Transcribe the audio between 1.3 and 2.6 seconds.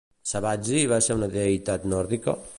deïtat nòrdica?